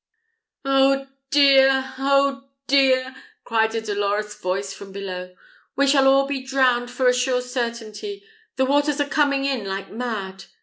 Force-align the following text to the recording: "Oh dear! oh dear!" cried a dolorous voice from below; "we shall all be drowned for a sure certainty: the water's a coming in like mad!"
"Oh 0.65 1.05
dear! 1.29 1.93
oh 1.99 2.45
dear!" 2.65 3.15
cried 3.43 3.75
a 3.75 3.81
dolorous 3.81 4.33
voice 4.33 4.73
from 4.73 4.91
below; 4.91 5.35
"we 5.75 5.85
shall 5.85 6.07
all 6.07 6.25
be 6.25 6.41
drowned 6.41 6.89
for 6.89 7.07
a 7.07 7.13
sure 7.13 7.39
certainty: 7.39 8.23
the 8.55 8.65
water's 8.65 8.99
a 8.99 9.05
coming 9.05 9.45
in 9.45 9.63
like 9.63 9.91
mad!" 9.91 10.45